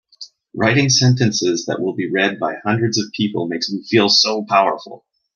[0.55, 5.05] Writing sentences that will be read by hundreds of people makes me feel so powerful!